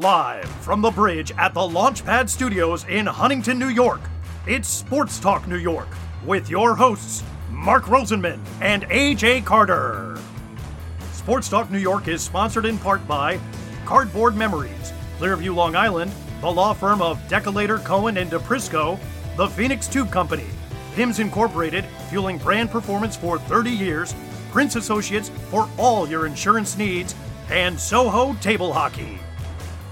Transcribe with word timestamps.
Live 0.00 0.48
from 0.48 0.80
the 0.80 0.90
bridge 0.90 1.30
at 1.38 1.54
the 1.54 1.60
Launchpad 1.60 2.28
Studios 2.28 2.84
in 2.88 3.06
Huntington, 3.06 3.60
New 3.60 3.68
York, 3.68 4.00
it's 4.44 4.66
Sports 4.66 5.20
Talk 5.20 5.46
New 5.46 5.56
York 5.56 5.86
with 6.26 6.50
your 6.50 6.74
hosts, 6.74 7.22
Mark 7.48 7.84
Rosenman 7.84 8.40
and 8.60 8.82
AJ 8.88 9.44
Carter. 9.44 10.18
Sports 11.12 11.48
Talk 11.48 11.70
New 11.70 11.78
York 11.78 12.08
is 12.08 12.22
sponsored 12.22 12.64
in 12.64 12.76
part 12.76 13.06
by 13.06 13.38
Cardboard 13.84 14.34
Memories, 14.34 14.92
Clearview, 15.20 15.54
Long 15.54 15.76
Island, 15.76 16.10
the 16.40 16.50
law 16.50 16.72
firm 16.72 17.00
of 17.00 17.20
Decolator, 17.28 17.78
Cohen, 17.78 18.16
and 18.16 18.28
DePrisco, 18.28 18.98
the 19.36 19.46
Phoenix 19.46 19.86
Tube 19.86 20.10
Company, 20.10 20.46
PIMS 20.96 21.20
Incorporated, 21.20 21.84
fueling 22.10 22.38
brand 22.38 22.68
performance 22.68 23.14
for 23.14 23.38
30 23.38 23.70
years, 23.70 24.12
Prince 24.50 24.74
Associates 24.74 25.28
for 25.50 25.68
all 25.78 26.08
your 26.08 26.26
insurance 26.26 26.76
needs, 26.76 27.14
and 27.48 27.78
Soho 27.78 28.34
Table 28.40 28.72
Hockey. 28.72 29.20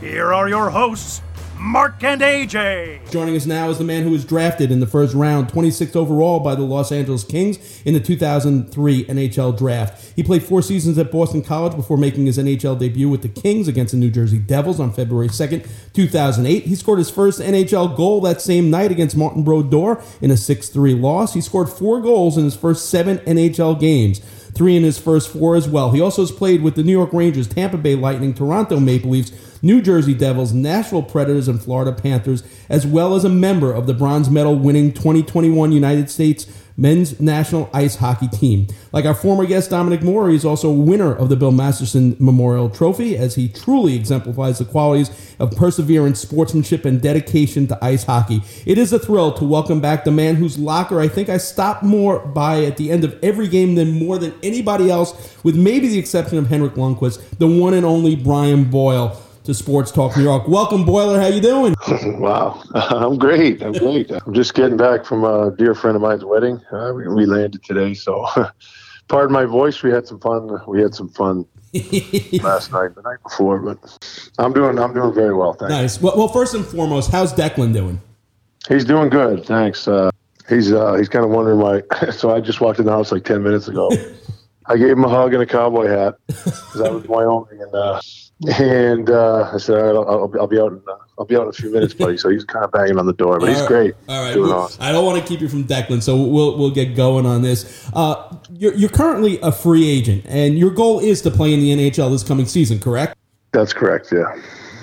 Here 0.03 0.35
are 0.35 0.49
your 0.49 0.69
hosts, 0.69 1.23
Mark 1.57 2.03
and 2.03 2.21
AJ. 2.21 3.09
Joining 3.13 3.37
us 3.37 3.47
now 3.47 3.71
is 3.71 3.79
the 3.79 3.85
man 3.85 4.03
who 4.03 4.11
was 4.11 4.25
drafted 4.25 4.73
in 4.73 4.81
the 4.81 4.87
first 4.89 5.15
round, 5.15 5.47
26th 5.47 5.95
overall 5.95 6.41
by 6.41 6.57
the 6.57 6.63
Los 6.63 6.91
Angeles 6.91 7.23
Kings 7.23 7.81
in 7.85 7.95
the 7.95 8.01
2003 8.01 9.05
NHL 9.05 9.57
draft. 9.57 10.13
He 10.17 10.25
played 10.25 10.43
four 10.43 10.61
seasons 10.61 10.99
at 10.99 11.13
Boston 11.13 11.41
College 11.41 11.77
before 11.77 11.97
making 11.97 12.27
his 12.27 12.37
NHL 12.37 12.81
debut 12.81 13.09
with 13.09 13.23
the 13.23 13.29
Kings 13.29 13.69
against 13.69 13.93
the 13.93 13.97
New 13.97 14.11
Jersey 14.11 14.41
Devils 14.41 14.81
on 14.81 14.93
February 14.93 15.29
2nd, 15.29 15.69
2008. 15.93 16.65
He 16.65 16.75
scored 16.75 16.99
his 16.99 17.09
first 17.09 17.39
NHL 17.39 17.97
goal 17.97 18.21
that 18.23 18.41
same 18.41 18.71
night 18.71 18.91
against 18.91 19.17
Martin 19.17 19.45
Brodeur 19.45 20.03
in 20.21 20.33
a 20.33 20.37
6 20.37 20.69
3 20.69 20.95
loss. 20.95 21.35
He 21.35 21.41
scored 21.41 21.69
four 21.69 22.01
goals 22.01 22.37
in 22.37 22.43
his 22.43 22.57
first 22.57 22.91
seven 22.91 23.19
NHL 23.19 23.79
games 23.79 24.21
three 24.55 24.77
in 24.77 24.83
his 24.83 24.99
first 24.99 25.33
four 25.33 25.57
as 25.57 25.69
well. 25.69 25.93
He 25.93 26.01
also 26.01 26.23
has 26.23 26.31
played 26.31 26.63
with 26.63 26.75
the 26.75 26.83
New 26.83 26.93
York 26.93 27.13
Rangers, 27.13 27.49
Tampa 27.49 27.79
Bay 27.79 27.95
Lightning, 27.95 28.35
Toronto 28.35 28.79
Maple 28.79 29.11
Leafs, 29.11 29.33
New 29.63 29.81
Jersey 29.81 30.15
Devils, 30.15 30.53
Nashville 30.53 31.03
Predators, 31.03 31.49
and 31.49 31.63
Florida 31.63 31.93
Panthers, 31.93 32.43
as 32.69 32.87
well 32.87 33.15
as 33.15 33.25
a 33.25 33.29
member 33.29 33.73
of 33.73 33.87
the 33.87 33.95
bronze 33.95 34.29
medal 34.29 34.57
winning 34.57 34.93
2021 34.93 35.73
United 35.73 36.11
States 36.11 36.47
men's 36.77 37.21
national 37.21 37.71
ice 37.73 37.97
hockey 37.97 38.29
team. 38.29 38.67
Like 38.93 39.05
our 39.05 39.15
former 39.15 39.47
guest 39.47 39.71
Dominic 39.71 40.03
Moore, 40.03 40.31
he's 40.31 40.45
also 40.45 40.69
a 40.69 40.73
winner 40.73 41.15
of 41.15 41.29
the 41.29 41.37
Bill 41.37 41.53
Masterton 41.53 42.17
Memorial 42.19 42.71
Trophy 42.71 43.17
as 43.17 43.35
he 43.35 43.49
truly 43.49 43.95
exemplifies 43.95 44.59
the 44.59 44.65
qualities 44.65 45.11
of 45.39 45.57
perseverance, 45.57 46.21
sportsmanship, 46.21 46.85
and 46.85 47.01
dedication 47.01 47.67
to 47.69 47.85
ice 47.85 48.05
hockey. 48.05 48.43
It 48.67 48.79
is 48.79 48.93
a 48.93 48.99
thrill 48.99 49.33
to 49.35 49.45
welcome 49.45 49.81
back 49.81 50.05
the 50.05 50.11
man 50.11 50.37
whose 50.37 50.59
locker 50.59 51.01
I 51.01 51.09
think 51.09 51.29
I 51.29 51.39
stop 51.39 51.83
more 51.83 52.19
by 52.21 52.65
at 52.65 52.77
the 52.77 52.91
end 52.91 53.05
of 53.05 53.19
every 53.23 53.49
game 53.49 53.75
than 53.75 53.93
more 53.93 54.19
than 54.19 54.35
anybody 54.43 54.91
else, 54.91 55.37
with 55.43 55.57
maybe 55.57 55.89
the 55.89 55.99
exception 55.99 56.39
of 56.39 56.49
Henrik 56.49 56.75
Lundqvist, 56.75 57.39
the 57.39 57.47
one 57.47 57.75
and 57.75 57.87
only 57.87 58.17
Brian 58.17 58.65
Boyle 58.71 59.22
to 59.45 59.55
Sports 59.55 59.91
Talk 59.91 60.17
New 60.17 60.23
York. 60.23 60.47
Welcome, 60.47 60.85
Boiler. 60.85 61.21
How 61.21 61.27
you 61.27 61.41
doing? 61.41 61.75
wow, 62.21 62.63
I'm 62.75 63.19
great. 63.19 63.63
I'm 63.63 63.73
great. 63.73 64.11
I'm 64.11 64.35
just 64.35 64.55
getting 64.55 64.77
back 64.77 65.05
from 65.05 65.25
a 65.25 65.51
dear 65.57 65.75
friend 65.75 65.97
of 65.97 66.03
mine's 66.03 66.25
wedding. 66.25 66.61
Uh, 66.71 66.93
we, 66.95 67.09
we, 67.09 67.27
landed 67.27 67.63
today, 67.65 67.95
so 67.95 68.27
pardon 69.09 69.33
my 69.33 69.45
voice. 69.45 69.83
We 69.83 69.91
had 69.91 70.07
some 70.07 70.21
fun. 70.21 70.61
We 70.69 70.81
had 70.81 70.95
some 70.95 71.09
fun 71.09 71.45
last 72.43 72.73
night, 72.73 72.95
the 72.95 73.03
night 73.05 73.19
before, 73.23 73.59
but 73.59 74.29
I'm 74.39 74.53
doing. 74.53 74.79
I'm 74.79 74.95
doing 74.95 75.13
very 75.13 75.35
well. 75.35 75.55
Thanks. 75.55 75.71
Nice. 75.71 76.01
Well, 76.01 76.17
well, 76.17 76.29
first 76.29 76.55
and 76.55 76.65
foremost, 76.65 77.11
how's 77.11 77.33
Declan 77.33 77.73
doing? 77.73 78.01
He's 78.69 78.85
doing 78.85 79.09
good. 79.09 79.45
Thanks. 79.45 79.89
Uh, 79.89 80.11
he's 80.49 80.73
uh, 80.73 80.95
he's 80.95 81.09
kind 81.09 81.25
of 81.25 81.33
wondering 81.33 81.59
why. 81.59 81.83
so 82.13 82.35
I 82.35 82.41
just 82.41 82.61
walked 82.61 82.79
in 82.79 82.87
the 82.87 82.93
house 82.93 83.11
like 83.11 83.25
ten 83.25 83.43
minutes 83.43 83.67
ago. 83.67 83.91
I 84.67 84.77
gave 84.77 84.91
him 84.91 85.05
a 85.05 85.09
hug 85.09 85.35
and 85.35 85.43
a 85.43 85.47
cowboy 85.47 85.89
hat 85.89 86.15
because 86.29 86.81
I 86.81 86.89
was 86.91 87.05
Wyoming, 87.09 87.61
and 87.61 87.75
uh, 87.75 88.01
and 88.49 89.09
uh, 89.11 89.51
I 89.53 89.59
said, 89.59 89.79
I'll, 89.79 90.09
I'll, 90.09 90.41
I'll, 90.41 90.47
be 90.47 90.59
out. 90.59 90.73
In, 90.73 90.83
uh, 90.89 90.97
I'll 91.19 91.25
be 91.25 91.37
out 91.37 91.43
in 91.43 91.49
a 91.49 91.53
few 91.53 91.71
minutes, 91.71 91.95
buddy. 91.95 92.17
So 92.17 92.29
he's 92.29 92.45
kind 92.45 92.65
of 92.65 92.73
banging 92.73 92.99
on 92.99 93.07
the 93.07 93.13
door, 93.13 93.39
but 93.39 93.49
he's 93.49 93.63
great. 93.67 93.95
All 94.09 94.23
right, 94.23 94.37
well, 94.37 94.53
awesome. 94.53 94.83
I 94.83 94.91
don't 94.91 95.05
want 95.05 95.23
to 95.23 95.27
keep 95.27 95.41
you 95.41 95.49
from 95.49 95.65
Declan, 95.65 96.03
so 96.03 96.17
we'll 96.17 96.59
we'll 96.59 96.71
get 96.71 96.97
going 96.97 97.27
on 97.27 97.43
this. 97.43 97.89
Uh, 97.95 98.37
you're, 98.53 98.75
you're 98.75 98.91
currently 98.91 99.39
a 99.43 99.53
free 99.53 99.89
agent, 99.89 100.25
and 100.27 100.59
your 100.59 100.71
goal 100.71 100.99
is 100.99 101.23
to 101.23 101.31
play 101.31 101.55
in 101.55 101.61
the 101.61 101.71
NHL 101.71 102.11
this 102.11 102.23
coming 102.23 102.47
season, 102.47 102.81
correct? 102.81 103.17
That's 103.53 103.73
correct. 103.73 104.13
Yeah. 104.13 104.35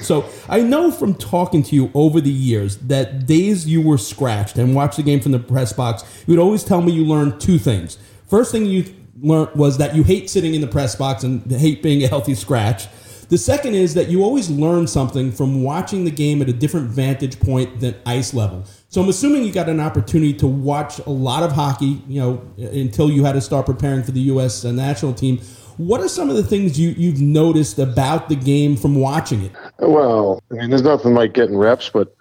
So 0.01 0.29
I 0.47 0.61
know 0.61 0.91
from 0.91 1.15
talking 1.15 1.63
to 1.63 1.75
you 1.75 1.91
over 1.93 2.21
the 2.21 2.31
years 2.31 2.77
that 2.77 3.25
days 3.25 3.67
you 3.67 3.81
were 3.81 3.97
scratched 3.97 4.57
and 4.57 4.73
watched 4.73 4.97
the 4.97 5.03
game 5.03 5.19
from 5.19 5.33
the 5.33 5.39
press 5.39 5.73
box, 5.73 6.03
you 6.25 6.33
would 6.33 6.41
always 6.41 6.63
tell 6.63 6.81
me 6.81 6.93
you 6.93 7.03
learned 7.03 7.41
two 7.41 7.57
things. 7.57 7.97
First 8.27 8.51
thing 8.51 8.65
you 8.65 8.85
learned 9.21 9.55
was 9.55 9.77
that 9.77 9.95
you 9.95 10.03
hate 10.03 10.29
sitting 10.29 10.55
in 10.55 10.61
the 10.61 10.67
press 10.67 10.95
box 10.95 11.23
and 11.23 11.49
hate 11.51 11.83
being 11.83 12.01
a 12.03 12.07
healthy 12.07 12.35
scratch. 12.35 12.87
The 13.29 13.37
second 13.37 13.75
is 13.75 13.93
that 13.93 14.09
you 14.09 14.23
always 14.23 14.49
learn 14.49 14.87
something 14.87 15.31
from 15.31 15.61
watching 15.61 16.03
the 16.03 16.09
game 16.09 16.41
at 16.41 16.49
a 16.49 16.53
different 16.53 16.87
vantage 16.87 17.39
point 17.39 17.79
than 17.79 17.95
ice 18.03 18.33
level. 18.33 18.65
So 18.89 19.03
I'm 19.03 19.09
assuming 19.09 19.43
you 19.43 19.51
got 19.51 19.69
an 19.69 19.79
opportunity 19.79 20.33
to 20.33 20.47
watch 20.47 20.97
a 20.97 21.11
lot 21.11 21.43
of 21.43 21.51
hockey, 21.51 22.01
you 22.07 22.19
know, 22.19 22.41
until 22.57 23.11
you 23.11 23.23
had 23.23 23.33
to 23.33 23.41
start 23.41 23.67
preparing 23.67 24.01
for 24.01 24.09
the 24.09 24.21
U.S. 24.21 24.65
Uh, 24.65 24.71
national 24.71 25.13
team. 25.13 25.37
What 25.77 26.01
are 26.01 26.07
some 26.07 26.31
of 26.31 26.37
the 26.37 26.43
things 26.43 26.79
you, 26.79 26.89
you've 26.89 27.21
noticed 27.21 27.77
about 27.77 28.29
the 28.29 28.35
game 28.35 28.75
from 28.75 28.95
watching 28.95 29.43
it? 29.43 29.51
Well, 29.77 30.41
I 30.51 30.55
mean, 30.55 30.71
there's 30.71 30.81
nothing 30.81 31.13
like 31.13 31.33
getting 31.33 31.55
reps, 31.55 31.87
but 31.87 32.15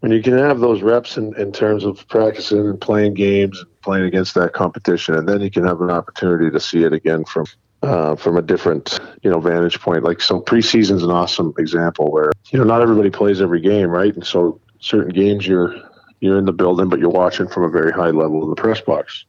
when 0.00 0.10
you 0.10 0.20
can 0.20 0.36
have 0.36 0.58
those 0.58 0.82
reps 0.82 1.16
in, 1.16 1.36
in 1.36 1.52
terms 1.52 1.84
of 1.84 2.06
practicing 2.08 2.58
and 2.58 2.80
playing 2.80 3.14
games 3.14 3.60
and 3.60 3.80
playing 3.80 4.06
against 4.06 4.34
that 4.34 4.54
competition, 4.54 5.14
and 5.14 5.28
then 5.28 5.40
you 5.40 5.52
can 5.52 5.64
have 5.64 5.80
an 5.80 5.90
opportunity 5.90 6.50
to 6.50 6.58
see 6.58 6.82
it 6.82 6.92
again 6.92 7.24
from 7.24 7.46
uh, 7.82 8.16
from 8.16 8.36
a 8.36 8.42
different 8.42 8.98
you 9.22 9.30
know 9.30 9.40
vantage 9.40 9.80
point. 9.80 10.04
Like 10.04 10.20
so, 10.20 10.40
preseason 10.40 10.96
is 10.96 11.02
an 11.02 11.10
awesome 11.10 11.52
example 11.58 12.10
where 12.10 12.32
you 12.50 12.58
know 12.58 12.64
not 12.64 12.82
everybody 12.82 13.10
plays 13.10 13.40
every 13.40 13.60
game, 13.60 13.88
right? 13.88 14.14
And 14.14 14.26
so 14.26 14.60
certain 14.80 15.12
games 15.12 15.46
you're 15.46 15.74
you're 16.20 16.38
in 16.38 16.44
the 16.44 16.52
building, 16.52 16.88
but 16.88 17.00
you're 17.00 17.10
watching 17.10 17.48
from 17.48 17.64
a 17.64 17.68
very 17.68 17.92
high 17.92 18.10
level 18.10 18.42
in 18.44 18.50
the 18.50 18.56
press 18.56 18.80
box. 18.80 19.24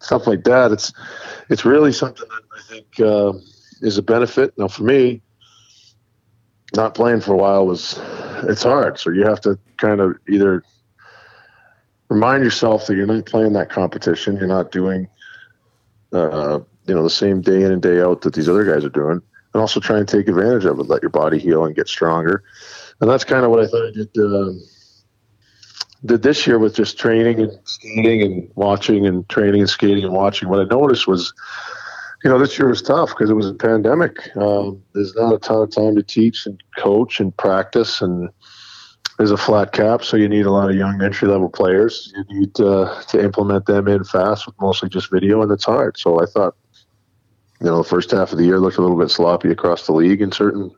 Stuff 0.00 0.26
like 0.26 0.44
that. 0.44 0.72
It's 0.72 0.92
it's 1.50 1.64
really 1.64 1.92
something 1.92 2.26
that 2.28 2.42
I 2.56 2.72
think 2.72 3.00
uh, 3.00 3.32
is 3.82 3.98
a 3.98 4.02
benefit. 4.02 4.56
Now, 4.56 4.68
for 4.68 4.84
me, 4.84 5.22
not 6.74 6.94
playing 6.94 7.20
for 7.20 7.34
a 7.34 7.36
while 7.36 7.66
was 7.66 8.00
it's 8.44 8.62
hard. 8.62 8.98
So 8.98 9.10
you 9.10 9.24
have 9.24 9.40
to 9.42 9.58
kind 9.76 10.00
of 10.00 10.16
either 10.28 10.62
remind 12.08 12.44
yourself 12.44 12.86
that 12.86 12.96
you're 12.96 13.06
not 13.06 13.26
playing 13.26 13.52
that 13.54 13.70
competition. 13.70 14.36
You're 14.36 14.46
not 14.46 14.70
doing 14.70 15.08
uh, 16.12 16.60
you 16.86 16.94
know 16.94 17.02
the 17.02 17.10
same 17.10 17.40
day 17.40 17.62
in 17.62 17.72
and 17.72 17.82
day 17.82 18.00
out 18.00 18.22
that 18.22 18.34
these 18.34 18.48
other 18.48 18.64
guys 18.64 18.84
are 18.84 18.90
doing, 18.90 19.20
and 19.52 19.60
also 19.60 19.80
try 19.80 19.98
and 19.98 20.08
take 20.08 20.28
advantage 20.28 20.64
of 20.64 20.78
it, 20.78 20.84
let 20.84 21.02
your 21.02 21.10
body 21.10 21.38
heal 21.38 21.64
and 21.64 21.74
get 21.74 21.88
stronger. 21.88 22.42
And 23.00 23.10
that's 23.10 23.24
kind 23.24 23.44
of 23.44 23.50
what 23.50 23.60
I 23.60 23.66
thought 23.66 23.88
I 23.88 23.92
did. 23.92 24.10
Uh, 24.16 24.52
did 26.04 26.22
this 26.22 26.46
year 26.46 26.58
with 26.58 26.74
just 26.74 26.98
training 26.98 27.40
and 27.40 27.58
skating 27.64 28.22
and 28.22 28.50
watching 28.56 29.06
and 29.06 29.28
training 29.28 29.60
and 29.60 29.70
skating 29.70 30.04
and 30.04 30.12
watching. 30.12 30.48
What 30.48 30.60
I 30.60 30.64
noticed 30.64 31.06
was, 31.06 31.32
you 32.22 32.30
know, 32.30 32.38
this 32.38 32.58
year 32.58 32.68
was 32.68 32.82
tough 32.82 33.10
because 33.10 33.30
it 33.30 33.34
was 33.34 33.48
a 33.48 33.54
pandemic. 33.54 34.36
Um, 34.36 34.82
there's 34.92 35.14
not 35.14 35.32
a 35.32 35.38
ton 35.38 35.62
of 35.62 35.70
time 35.70 35.96
to 35.96 36.02
teach 36.02 36.46
and 36.46 36.62
coach 36.76 37.20
and 37.20 37.34
practice, 37.36 38.02
and 38.02 38.28
there's 39.16 39.30
a 39.30 39.36
flat 39.36 39.72
cap, 39.72 40.04
so 40.04 40.16
you 40.16 40.28
need 40.28 40.44
a 40.44 40.50
lot 40.50 40.68
of 40.68 40.76
young 40.76 41.00
entry 41.00 41.28
level 41.28 41.48
players. 41.48 42.12
You 42.14 42.40
need 42.40 42.60
uh, 42.60 43.00
to 43.02 43.22
implement 43.22 43.66
them 43.66 43.88
in 43.88 44.04
fast 44.04 44.46
with 44.46 44.60
mostly 44.60 44.88
just 44.88 45.10
video, 45.10 45.40
and 45.42 45.50
it's 45.52 45.64
hard. 45.64 45.96
So 45.96 46.20
I 46.20 46.26
thought 46.26 46.56
you 47.64 47.70
know, 47.70 47.78
the 47.78 47.88
first 47.88 48.10
half 48.10 48.30
of 48.30 48.36
the 48.36 48.44
year 48.44 48.60
looked 48.60 48.76
a 48.76 48.82
little 48.82 48.98
bit 48.98 49.10
sloppy 49.10 49.50
across 49.50 49.86
the 49.86 49.92
league 49.92 50.20
in 50.20 50.30
certain 50.30 50.70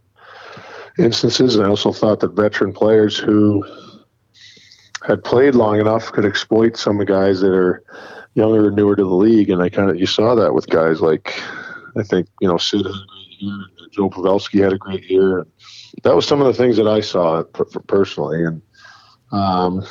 instances. 0.99 1.57
And 1.57 1.67
I 1.67 1.69
also 1.69 1.93
thought 1.93 2.21
that 2.21 2.35
veteran 2.35 2.73
players 2.73 3.19
who 3.19 3.65
had 5.05 5.25
played 5.25 5.57
long 5.57 5.81
enough 5.81 6.13
could 6.13 6.25
exploit 6.25 6.77
some 6.77 7.01
of 7.01 7.07
the 7.07 7.13
guys 7.13 7.41
that 7.41 7.53
are 7.53 7.83
younger 8.35 8.69
and 8.69 8.77
newer 8.77 8.95
to 8.95 9.03
the 9.03 9.09
league. 9.09 9.51
And 9.51 9.61
I 9.61 9.69
kind 9.69 9.91
of, 9.91 9.99
you 9.99 10.07
saw 10.07 10.37
that 10.37 10.55
with 10.55 10.69
guys 10.69 11.01
like, 11.01 11.43
I 11.97 12.05
think, 12.05 12.29
you 12.41 12.47
know, 12.47 12.57
Sid 12.57 12.87
had 12.87 12.93
a 12.95 13.07
great 13.09 13.41
year, 13.41 13.65
Joe 13.91 14.09
Pavelski 14.09 14.63
had 14.63 14.73
a 14.73 14.79
great 14.79 15.11
year. 15.11 15.45
That 16.05 16.15
was 16.15 16.27
some 16.27 16.41
of 16.41 16.47
the 16.47 16.55
things 16.55 16.77
that 16.77 16.87
I 16.87 17.01
saw 17.01 17.43
personally. 17.89 18.45
And, 18.45 18.63
um, 19.33 19.85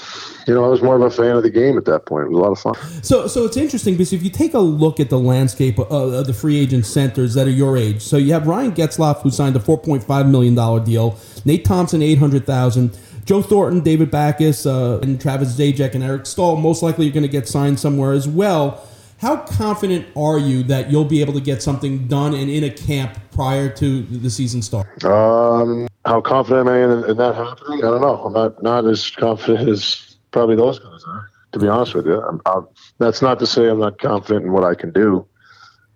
you 0.47 0.53
know, 0.53 0.63
I 0.63 0.69
was 0.69 0.81
more 0.81 0.95
of 0.95 1.01
a 1.01 1.09
fan 1.09 1.35
of 1.35 1.43
the 1.43 1.49
game 1.49 1.77
at 1.77 1.85
that 1.85 2.05
point. 2.05 2.27
It 2.27 2.29
was 2.29 2.37
a 2.37 2.41
lot 2.41 2.51
of 2.51 2.59
fun. 2.59 3.03
So, 3.03 3.27
so 3.27 3.45
it's 3.45 3.57
interesting 3.57 3.95
because 3.95 4.13
if 4.13 4.23
you 4.23 4.29
take 4.29 4.53
a 4.53 4.59
look 4.59 4.99
at 4.99 5.09
the 5.09 5.19
landscape 5.19 5.77
of, 5.77 5.91
of 5.91 6.27
the 6.27 6.33
free 6.33 6.57
agent 6.57 6.85
centers 6.85 7.33
that 7.33 7.45
are 7.45 7.51
your 7.51 7.77
age, 7.77 8.01
so 8.01 8.17
you 8.17 8.31
have 8.33 8.47
Ryan 8.47 8.71
Getzlaf 8.73 9.21
who 9.21 9.29
signed 9.29 9.55
a 9.55 9.59
four 9.59 9.77
point 9.77 10.03
five 10.03 10.27
million 10.27 10.55
dollar 10.55 10.79
deal, 10.79 11.19
Nate 11.43 11.65
Thompson 11.65 12.01
eight 12.01 12.19
hundred 12.19 12.45
thousand. 12.45 12.97
Joe 13.25 13.41
Thornton, 13.41 13.81
David 13.81 14.11
Backes, 14.11 14.67
uh, 14.67 14.99
and 15.01 15.19
Travis 15.19 15.57
Zajac 15.57 15.95
and 15.95 16.03
Eric 16.03 16.27
Staal 16.27 16.57
most 16.57 16.83
likely 16.83 17.09
are 17.09 17.11
going 17.11 17.23
to 17.23 17.27
get 17.27 17.47
signed 17.47 17.79
somewhere 17.79 18.13
as 18.13 18.27
well. 18.27 18.87
How 19.19 19.37
confident 19.37 20.07
are 20.15 20.37
you 20.37 20.63
that 20.63 20.91
you'll 20.91 21.05
be 21.05 21.21
able 21.21 21.33
to 21.33 21.41
get 21.41 21.61
something 21.61 22.07
done 22.07 22.33
and 22.33 22.49
in 22.49 22.63
a 22.63 22.69
camp 22.69 23.17
prior 23.31 23.69
to 23.69 24.01
the 24.03 24.29
season 24.29 24.61
start? 24.61 25.03
Um, 25.05 25.87
how 26.05 26.21
confident 26.21 26.67
am 26.67 26.73
I 26.73 26.83
in, 26.83 27.09
in, 27.11 27.17
that 27.17 27.35
happening? 27.35 27.79
I 27.79 27.89
don't 27.89 28.01
know. 28.01 28.25
I'm 28.25 28.33
not 28.33 28.61
not 28.61 28.85
as 28.85 29.09
confident 29.09 29.69
as 29.75 30.17
probably 30.31 30.55
those 30.55 30.79
guys 30.79 31.03
are. 31.07 31.29
To 31.53 31.59
be 31.59 31.67
honest 31.69 31.95
with 31.95 32.05
you, 32.05 32.21
I'm, 32.21 32.41
I'm, 32.45 32.67
that's 32.97 33.21
not 33.21 33.39
to 33.39 33.47
say 33.47 33.69
I'm 33.69 33.79
not 33.79 33.97
confident 33.99 34.45
in 34.45 34.51
what 34.51 34.65
I 34.65 34.75
can 34.75 34.91
do. 34.91 35.25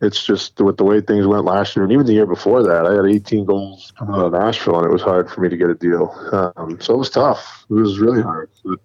it's 0.01 0.25
just 0.25 0.59
with 0.61 0.77
the 0.77 0.85
way 0.85 1.01
things 1.01 1.27
went 1.27 1.43
last 1.43 1.75
year 1.75 1.83
and 1.83 1.91
even 1.91 2.05
the 2.05 2.13
year 2.13 2.25
before 2.25 2.63
that. 2.63 2.85
I 2.85 2.95
had 2.95 3.05
18 3.05 3.43
goals 3.43 3.91
coming 3.99 4.15
out 4.15 4.27
of 4.27 4.31
Nashville, 4.31 4.77
and 4.77 4.85
it 4.85 4.93
was 4.93 5.01
hard 5.01 5.29
for 5.29 5.41
me 5.41 5.49
to 5.49 5.57
get 5.57 5.69
a 5.69 5.75
deal. 5.75 6.09
Um, 6.31 6.79
so 6.79 6.93
it 6.93 6.97
was 6.97 7.09
tough. 7.09 7.65
It 7.69 7.73
was 7.73 7.99
really 7.99 8.21
hard. 8.21 8.49
But, 8.63 8.79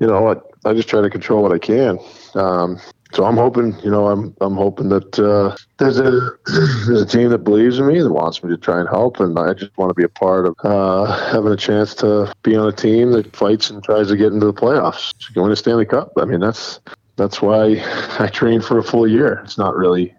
you 0.00 0.08
know, 0.08 0.32
I, 0.32 0.68
I 0.68 0.74
just 0.74 0.88
try 0.88 1.00
to 1.00 1.08
control 1.08 1.42
what 1.42 1.52
I 1.52 1.58
can. 1.58 2.00
Um, 2.34 2.80
so 3.12 3.24
I'm 3.24 3.36
hoping, 3.36 3.78
you 3.80 3.90
know, 3.90 4.08
I'm 4.08 4.36
I'm 4.40 4.56
hoping 4.56 4.88
that 4.88 5.18
uh, 5.18 5.56
there's 5.78 5.98
a 5.98 6.32
there's 6.86 7.02
a 7.02 7.06
team 7.06 7.30
that 7.30 7.38
believes 7.38 7.78
in 7.78 7.86
me 7.86 8.00
that 8.00 8.12
wants 8.12 8.42
me 8.42 8.50
to 8.50 8.56
try 8.56 8.80
and 8.80 8.88
help, 8.88 9.20
and 9.20 9.38
I 9.38 9.54
just 9.54 9.76
want 9.78 9.90
to 9.90 9.94
be 9.94 10.04
a 10.04 10.08
part 10.08 10.46
of 10.46 10.56
uh, 10.64 11.04
having 11.32 11.52
a 11.52 11.56
chance 11.56 11.94
to 11.96 12.32
be 12.42 12.56
on 12.56 12.68
a 12.68 12.72
team 12.72 13.12
that 13.12 13.34
fights 13.34 13.70
and 13.70 13.82
tries 13.82 14.08
to 14.08 14.16
get 14.16 14.32
into 14.32 14.46
the 14.46 14.52
playoffs, 14.52 15.14
to 15.34 15.42
win 15.42 15.52
a 15.52 15.56
Stanley 15.56 15.86
Cup. 15.86 16.12
I 16.18 16.24
mean, 16.24 16.40
that's 16.40 16.80
that's 17.16 17.40
why 17.40 17.76
I 18.18 18.28
trained 18.28 18.64
for 18.64 18.78
a 18.78 18.82
full 18.82 19.06
year. 19.06 19.40
It's 19.44 19.58
not 19.58 19.76
really 19.76 20.14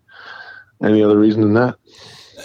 any 0.83 1.03
other 1.03 1.19
reason 1.19 1.41
than 1.41 1.53
that. 1.55 1.75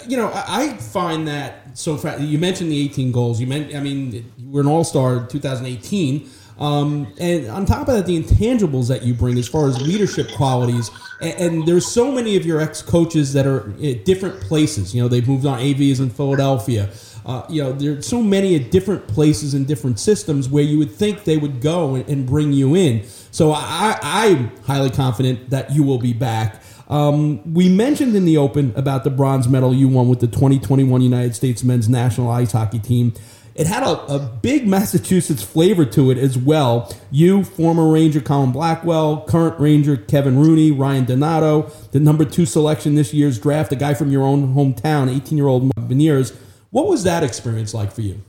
You 0.07 0.17
know, 0.17 0.31
I 0.33 0.73
find 0.77 1.27
that 1.27 1.77
so. 1.77 1.95
Far. 1.95 2.19
You 2.19 2.37
mentioned 2.37 2.69
the 2.69 2.79
18 2.83 3.11
goals. 3.13 3.39
You 3.39 3.47
meant, 3.47 3.73
I 3.73 3.79
mean, 3.79 4.33
you 4.37 4.49
were 4.49 4.61
an 4.61 4.67
All 4.67 4.83
Star 4.83 5.25
2018. 5.25 6.29
Um, 6.63 7.13
and 7.19 7.49
on 7.49 7.65
top 7.65 7.89
of 7.89 7.95
that, 7.95 8.05
the 8.05 8.23
intangibles 8.23 8.87
that 8.87 9.03
you 9.03 9.13
bring 9.13 9.37
as 9.37 9.49
far 9.49 9.67
as 9.67 9.81
leadership 9.81 10.31
qualities, 10.31 10.89
and, 11.19 11.33
and 11.33 11.67
there's 11.67 11.85
so 11.85 12.09
many 12.09 12.37
of 12.37 12.45
your 12.45 12.61
ex 12.61 12.81
coaches 12.81 13.33
that 13.33 13.45
are 13.45 13.71
at 13.83 14.05
different 14.05 14.39
places. 14.39 14.95
You 14.95 15.01
know, 15.01 15.09
they've 15.09 15.27
moved 15.27 15.45
on. 15.45 15.59
AV 15.59 15.81
is 15.81 15.99
in 15.99 16.09
Philadelphia. 16.09 16.89
Uh, 17.25 17.45
you 17.49 17.61
know, 17.61 17.73
there's 17.73 18.07
so 18.07 18.23
many 18.23 18.55
at 18.55 18.71
different 18.71 19.05
places 19.09 19.53
and 19.53 19.67
different 19.67 19.99
systems 19.99 20.47
where 20.47 20.63
you 20.63 20.77
would 20.77 20.91
think 20.91 21.25
they 21.25 21.35
would 21.35 21.59
go 21.59 21.95
and, 21.95 22.07
and 22.07 22.25
bring 22.25 22.53
you 22.53 22.75
in. 22.75 23.03
So 23.31 23.51
I, 23.51 23.99
I'm 24.01 24.55
highly 24.63 24.89
confident 24.89 25.49
that 25.49 25.73
you 25.73 25.83
will 25.83 25.99
be 25.99 26.13
back. 26.13 26.63
Um, 26.87 27.53
we 27.53 27.67
mentioned 27.67 28.15
in 28.15 28.23
the 28.23 28.37
open 28.37 28.71
about 28.77 29.03
the 29.03 29.09
bronze 29.09 29.49
medal 29.49 29.73
you 29.73 29.89
won 29.89 30.07
with 30.07 30.21
the 30.21 30.27
2021 30.27 31.01
United 31.01 31.35
States 31.35 31.61
men's 31.61 31.89
national 31.89 32.31
ice 32.31 32.53
hockey 32.53 32.79
team. 32.79 33.13
It 33.55 33.67
had 33.67 33.83
a, 33.83 33.99
a 34.05 34.19
big 34.19 34.67
Massachusetts 34.67 35.43
flavor 35.43 35.85
to 35.85 36.09
it 36.09 36.17
as 36.17 36.37
well. 36.37 36.91
You, 37.11 37.43
former 37.43 37.91
Ranger 37.91 38.21
Colin 38.21 38.51
Blackwell, 38.51 39.25
current 39.25 39.59
Ranger 39.59 39.95
Kevin 39.95 40.39
Rooney, 40.39 40.71
Ryan 40.71 41.05
Donato, 41.05 41.71
the 41.91 41.99
number 41.99 42.25
two 42.25 42.45
selection 42.45 42.95
this 42.95 43.13
year's 43.13 43.37
draft, 43.37 43.71
a 43.71 43.75
guy 43.75 43.93
from 43.93 44.11
your 44.11 44.23
own 44.23 44.55
hometown, 44.55 45.13
18 45.15 45.37
year 45.37 45.47
old 45.47 45.73
Beniers. 45.75 46.35
What 46.71 46.87
was 46.87 47.03
that 47.03 47.23
experience 47.23 47.73
like 47.73 47.91
for 47.91 48.01
you? 48.01 48.19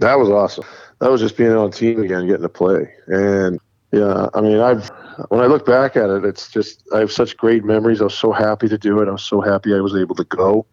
That 0.00 0.18
was 0.18 0.30
awesome. 0.30 0.64
That 1.00 1.10
was 1.10 1.20
just 1.20 1.36
being 1.36 1.52
on 1.52 1.68
a 1.68 1.72
team 1.72 2.02
again, 2.02 2.26
getting 2.26 2.42
to 2.42 2.48
play. 2.48 2.90
And 3.08 3.60
yeah, 3.92 4.28
I 4.32 4.40
mean, 4.40 4.58
I've 4.58 4.90
when 5.28 5.40
I 5.40 5.46
look 5.46 5.66
back 5.66 5.96
at 5.96 6.08
it, 6.08 6.24
it's 6.24 6.48
just 6.48 6.82
I 6.94 7.00
have 7.00 7.12
such 7.12 7.36
great 7.36 7.64
memories. 7.64 8.00
I 8.00 8.04
was 8.04 8.14
so 8.14 8.32
happy 8.32 8.68
to 8.68 8.78
do 8.78 9.00
it. 9.00 9.08
I 9.08 9.12
was 9.12 9.22
so 9.22 9.40
happy 9.40 9.74
I 9.74 9.80
was 9.80 9.94
able 9.94 10.14
to 10.14 10.24
go. 10.24 10.64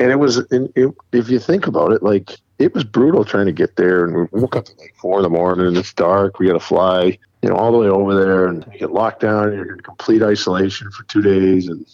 And 0.00 0.10
it 0.10 0.16
was, 0.16 0.38
it, 0.38 0.94
if 1.12 1.28
you 1.28 1.38
think 1.38 1.66
about 1.66 1.92
it, 1.92 2.02
like 2.02 2.38
it 2.58 2.74
was 2.74 2.84
brutal 2.84 3.24
trying 3.24 3.46
to 3.46 3.52
get 3.52 3.76
there. 3.76 4.04
And 4.04 4.28
we 4.32 4.40
woke 4.40 4.56
up 4.56 4.68
at 4.68 4.78
like 4.78 4.94
four 5.00 5.18
in 5.18 5.22
the 5.22 5.30
morning 5.30 5.66
and 5.66 5.76
it's 5.76 5.92
dark. 5.92 6.38
We 6.38 6.46
got 6.46 6.54
to 6.54 6.60
fly, 6.60 7.18
you 7.42 7.48
know, 7.48 7.56
all 7.56 7.72
the 7.72 7.78
way 7.78 7.88
over 7.88 8.14
there 8.14 8.46
and 8.46 8.64
you 8.72 8.78
get 8.78 8.92
locked 8.92 9.20
down. 9.20 9.52
You're 9.52 9.74
in 9.74 9.80
complete 9.80 10.22
isolation 10.22 10.90
for 10.92 11.04
two 11.04 11.22
days. 11.22 11.68
And 11.68 11.84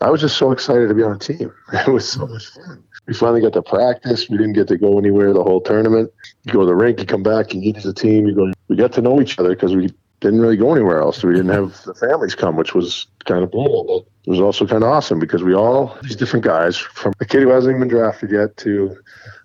I 0.00 0.10
was 0.10 0.20
just 0.20 0.36
so 0.36 0.52
excited 0.52 0.88
to 0.88 0.94
be 0.94 1.02
on 1.02 1.12
a 1.12 1.18
team. 1.18 1.52
It 1.72 1.88
was 1.88 2.08
so 2.08 2.26
much 2.26 2.46
fun. 2.46 2.82
We 3.06 3.14
finally 3.14 3.40
got 3.40 3.52
to 3.52 3.62
practice. 3.62 4.28
We 4.28 4.36
didn't 4.36 4.54
get 4.54 4.68
to 4.68 4.76
go 4.76 4.98
anywhere 4.98 5.32
the 5.32 5.42
whole 5.42 5.60
tournament. 5.60 6.10
You 6.44 6.52
go 6.52 6.60
to 6.60 6.66
the 6.66 6.74
rink, 6.74 6.98
you 6.98 7.06
come 7.06 7.22
back, 7.22 7.54
you 7.54 7.60
eat 7.62 7.76
as 7.76 7.86
a 7.86 7.94
team. 7.94 8.26
You 8.26 8.34
go. 8.34 8.52
We 8.68 8.76
got 8.76 8.92
to 8.94 9.00
know 9.00 9.20
each 9.20 9.38
other 9.38 9.50
because 9.50 9.74
we 9.74 9.90
didn't 10.20 10.40
really 10.40 10.56
go 10.56 10.72
anywhere 10.72 11.00
else. 11.00 11.22
We 11.22 11.34
didn't 11.34 11.50
have 11.50 11.82
the 11.84 11.94
families 11.94 12.34
come, 12.34 12.56
which 12.56 12.74
was 12.74 13.06
kind 13.24 13.42
of 13.42 13.50
brutal. 13.50 13.84
But 13.84 14.28
it 14.28 14.30
was 14.30 14.40
also 14.40 14.66
kind 14.66 14.82
of 14.82 14.90
awesome 14.90 15.18
because 15.18 15.42
we 15.42 15.54
all 15.54 15.96
these 16.02 16.16
different 16.16 16.44
guys 16.44 16.76
from 16.76 17.12
a 17.20 17.24
kid 17.24 17.42
who 17.42 17.50
hasn't 17.50 17.76
even 17.76 17.88
been 17.88 17.96
drafted 17.96 18.30
yet 18.30 18.56
to 18.58 18.96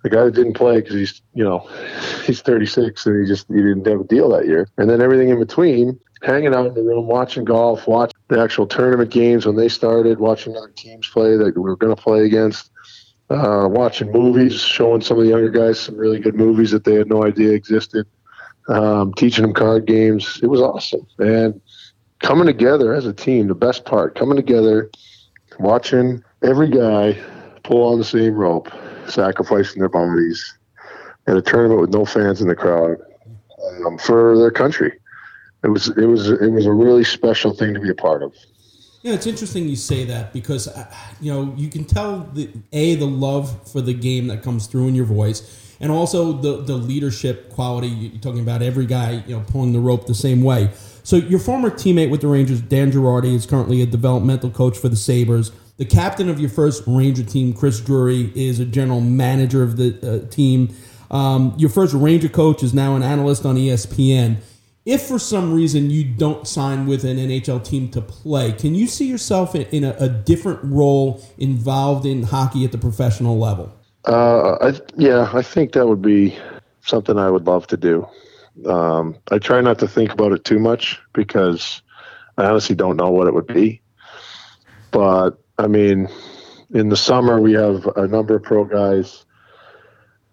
the 0.04 0.10
guy 0.10 0.24
that 0.24 0.34
didn't 0.34 0.54
play 0.54 0.82
because 0.82 0.96
he's 0.96 1.22
you 1.34 1.44
know 1.44 1.60
he's 2.26 2.42
36 2.42 3.06
and 3.06 3.22
he 3.22 3.28
just 3.28 3.48
he 3.48 3.56
didn't 3.56 3.86
have 3.86 4.02
a 4.02 4.04
deal 4.06 4.30
that 4.30 4.48
year, 4.48 4.68
and 4.78 4.90
then 4.90 5.02
everything 5.02 5.30
in 5.30 5.40
between. 5.40 6.00
Hanging 6.24 6.54
out 6.54 6.68
in 6.68 6.76
the 6.76 6.84
room, 6.84 7.08
watching 7.08 7.44
golf, 7.44 7.88
watching 7.88 8.22
the 8.28 8.40
actual 8.40 8.68
tournament 8.68 9.10
games 9.10 9.48
when 9.48 9.56
they 9.56 9.68
started, 9.68 10.20
watching 10.20 10.56
other 10.56 10.72
teams 10.76 11.08
play 11.08 11.36
that 11.36 11.56
we 11.56 11.62
were 11.64 11.76
going 11.76 11.96
to 11.96 12.00
play 12.00 12.26
against, 12.26 12.70
uh, 13.32 13.68
watching 13.68 14.12
movies, 14.12 14.62
showing 14.62 15.02
some 15.02 15.18
of 15.18 15.24
the 15.24 15.32
younger 15.32 15.50
guys 15.50 15.80
some 15.80 15.98
really 15.98 16.20
good 16.20 16.36
movies 16.36 16.70
that 16.70 16.84
they 16.84 16.94
had 16.94 17.10
no 17.10 17.26
idea 17.26 17.54
existed 17.54 18.06
um, 18.68 19.14
teaching 19.14 19.44
them 19.44 19.54
card 19.54 19.86
games. 19.86 20.40
It 20.42 20.48
was 20.48 20.62
awesome. 20.62 21.06
And 21.20 21.60
coming 22.20 22.46
together 22.46 22.94
as 22.94 23.06
a 23.06 23.14
team, 23.14 23.48
the 23.48 23.56
best 23.56 23.86
part, 23.86 24.16
coming 24.16 24.36
together, 24.36 24.90
watching 25.60 26.24
every 26.44 26.70
guy 26.70 27.18
pull 27.64 27.92
on 27.92 28.00
the 28.00 28.06
same 28.06 28.34
rope, 28.34 28.70
sacrificing 29.08 29.80
their 29.80 29.90
bodies 29.90 30.58
at 31.28 31.38
a 31.38 31.42
tournament 31.42 31.82
with 31.82 31.92
no 31.92 32.06
fans 32.06 32.42
in 32.42 32.48
the 32.48 32.56
crowd 32.56 32.98
um, 33.86 33.98
for 33.98 34.38
their 34.38 34.52
country. 34.52 34.94
It 35.64 35.68
was 35.68 35.90
it 35.90 36.06
was 36.06 36.30
it 36.30 36.52
was 36.52 36.66
a 36.66 36.72
really 36.72 37.04
special 37.04 37.54
thing 37.54 37.74
to 37.76 37.80
be 37.80 37.90
a 37.90 37.96
part 37.96 38.24
of. 38.24 38.34
Yeah, 39.04 39.14
it's 39.14 39.28
interesting 39.28 39.68
you 39.68 39.76
say 39.76 40.06
that 40.06 40.34
because 40.34 40.68
uh, 40.68 40.92
you 41.20 41.32
know 41.32 41.54
you 41.56 41.70
can 41.70 41.86
tell 41.86 42.30
the 42.34 42.50
a 42.72 42.96
the 42.96 43.06
love 43.06 43.72
for 43.72 43.82
the 43.82 43.94
game 43.94 44.28
that 44.28 44.42
comes 44.42 44.68
through 44.68 44.88
in 44.88 44.96
your 44.96 45.06
voice, 45.06 45.61
and 45.82 45.92
also 45.92 46.32
the 46.32 46.62
the 46.62 46.76
leadership 46.76 47.50
quality. 47.50 47.88
You're 47.88 48.22
talking 48.22 48.40
about 48.40 48.62
every 48.62 48.86
guy 48.86 49.24
you 49.28 49.36
know 49.36 49.44
pulling 49.48 49.74
the 49.74 49.80
rope 49.80 50.08
the 50.08 50.16
same 50.16 50.42
way. 50.44 50.70
So 51.04 51.16
your 51.16 51.40
former 51.40 51.72
teammate 51.72 52.12
with 52.12 52.22
the 52.22 52.28
Rangers, 52.28 52.62
Dan 52.62 52.92
Girardi, 52.92 53.34
is 53.34 53.46
currently 53.46 53.82
a 53.82 53.88
developmental 53.88 54.52
coach 54.52 54.78
for 54.78 54.88
the 54.88 54.96
Sabres. 54.96 55.52
The 55.78 55.86
captain 55.86 56.30
of 56.30 56.40
your 56.40 56.50
first 56.50 56.84
Ranger 56.86 57.24
team, 57.24 57.54
Chris 57.54 57.82
Drury, 57.82 58.32
is 58.36 58.60
a 58.60 58.66
general 58.66 59.02
manager 59.02 59.64
of 59.64 59.78
the 59.78 60.24
uh, 60.24 60.30
team. 60.30 60.76
Um, 61.10 61.56
your 61.58 61.72
first 61.72 61.96
Ranger 61.96 62.30
coach 62.30 62.62
is 62.62 62.74
now 62.74 62.96
an 62.96 63.02
analyst 63.02 63.46
on 63.48 63.56
ESPN. 63.56 64.38
If 64.86 65.04
for 65.04 65.18
some 65.18 65.54
reason 65.54 65.90
you 65.90 66.04
don't 66.04 66.48
sign 66.48 66.86
with 66.86 67.04
an 67.04 67.18
NHL 67.18 67.64
team 67.64 67.90
to 67.90 68.02
play, 68.02 68.52
can 68.52 68.76
you 68.76 68.88
see 68.88 69.08
yourself 69.08 69.56
in, 69.56 69.64
in 69.64 69.84
a, 69.84 69.96
a 70.00 70.10
different 70.10 70.60
role 70.64 71.24
involved 71.38 72.06
in 72.06 72.24
hockey 72.24 72.64
at 72.64 72.72
the 72.72 72.78
professional 72.78 73.38
level? 73.38 73.76
Uh, 74.06 74.58
I, 74.62 74.80
yeah, 74.98 75.30
I 75.34 75.42
think 75.42 75.74
that 75.74 75.88
would 75.88 76.02
be 76.02 76.38
something 76.82 77.18
I 77.18 77.30
would 77.30 77.46
love 77.46 77.68
to 77.68 77.78
do. 77.78 78.08
Um, 78.66 79.18
I 79.32 79.38
try 79.38 79.62
not 79.62 79.80
to 79.80 79.88
think 79.88 80.12
about 80.12 80.32
it 80.32 80.44
too 80.44 80.60
much 80.60 81.00
because 81.14 81.82
I 82.38 82.46
honestly 82.46 82.76
don't 82.76 82.98
know 82.98 83.12
what 83.12 83.28
it 83.28 83.34
would 83.34 83.48
be. 83.48 83.82
But 84.92 85.40
I 85.58 85.68
mean, 85.68 86.10
in 86.74 86.90
the 86.90 86.98
summer 86.98 87.40
we 87.40 87.54
have 87.54 87.86
a 87.96 88.08
number 88.08 88.36
of 88.36 88.44
pro 88.44 88.66
guys 88.66 89.26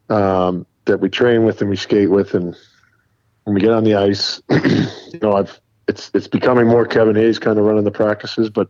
um, 0.09 0.67
that 0.87 1.01
we 1.01 1.11
train 1.11 1.45
with 1.45 1.61
and 1.61 1.71
we 1.71 1.77
skate 1.77 2.11
with, 2.11 2.35
and 2.35 2.57
when 3.45 3.55
we 3.55 3.61
get 3.61 3.71
on 3.71 3.85
the 3.85 3.95
ice, 3.95 4.43
you 4.51 5.21
know, 5.21 5.35
I've 5.35 5.61
it's 5.87 6.11
it's 6.15 6.29
becoming 6.29 6.67
more 6.67 6.87
Kevin 6.87 7.17
Hayes 7.17 7.39
kind 7.39 7.59
of 7.59 7.65
running 7.65 7.85
the 7.85 7.91
practices, 7.91 8.51
but 8.51 8.69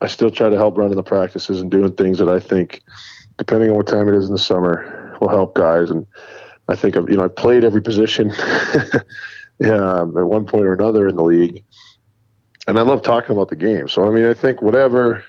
I 0.00 0.06
still 0.06 0.30
try 0.30 0.48
to 0.48 0.56
help 0.56 0.78
running 0.78 0.96
the 0.96 1.02
practices 1.02 1.60
and 1.60 1.70
doing 1.70 1.92
things 1.92 2.18
that 2.18 2.28
I 2.28 2.40
think 2.40 2.82
depending 3.38 3.70
on 3.70 3.76
what 3.76 3.86
time 3.86 4.08
it 4.08 4.14
is 4.14 4.26
in 4.26 4.32
the 4.32 4.38
summer, 4.38 5.16
will 5.20 5.28
help 5.28 5.54
guys. 5.54 5.90
And 5.90 6.06
I 6.68 6.76
think 6.76 6.96
I've, 6.96 7.08
you 7.08 7.16
know, 7.16 7.24
I 7.24 7.28
played 7.28 7.64
every 7.64 7.80
position 7.80 8.30
yeah, 9.58 10.00
at 10.02 10.06
one 10.06 10.44
point 10.44 10.66
or 10.66 10.74
another 10.74 11.08
in 11.08 11.16
the 11.16 11.24
league. 11.24 11.64
And 12.66 12.78
I 12.78 12.82
love 12.82 13.02
talking 13.02 13.34
about 13.34 13.48
the 13.48 13.56
game. 13.56 13.88
So, 13.88 14.06
I 14.06 14.10
mean, 14.10 14.26
I 14.26 14.34
think 14.34 14.60
whatever, 14.60 15.24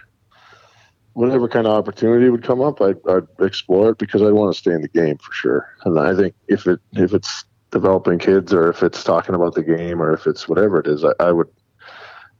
whatever 1.13 1.47
kind 1.47 1.65
of 1.65 1.73
opportunity 1.73 2.29
would 2.29 2.43
come 2.43 2.61
up, 2.61 2.81
I'd, 2.81 2.97
I'd 3.07 3.27
explore 3.39 3.91
it 3.91 3.97
because 3.97 4.21
I 4.21 4.31
want 4.31 4.53
to 4.53 4.59
stay 4.59 4.73
in 4.73 4.81
the 4.81 4.89
game 4.89 5.17
for 5.17 5.31
sure. 5.31 5.75
And 5.85 5.97
I 5.97 6.13
think 6.13 6.35
if 6.47 6.67
it, 6.67 6.81
if 6.93 7.13
it's 7.13 7.45
developing 7.71 8.19
kids 8.19 8.53
or 8.53 8.69
if 8.69 8.83
it's 8.83 9.03
talking 9.03 9.35
about 9.35 9.53
the 9.53 9.63
game 9.63 10.01
or 10.01 10.11
if 10.11 10.27
it's 10.27 10.49
whatever 10.49 10.79
it 10.79 10.87
is, 10.87 11.05
I, 11.05 11.13
I 11.19 11.31
would, 11.31 11.47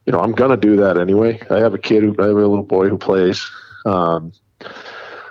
you 0.06 0.12
know, 0.12 0.20
I'm 0.20 0.34
to 0.34 0.58
do 0.58 0.76
that 0.78 0.98
anyway. 0.98 1.40
I 1.50 1.60
have 1.60 1.74
a 1.74 1.78
kid 1.78 2.04
who, 2.04 2.16
I 2.20 2.28
have 2.28 2.36
a 2.36 2.40
little 2.40 2.64
boy 2.64 2.90
who 2.90 2.98
plays, 2.98 3.50
um, 3.86 4.34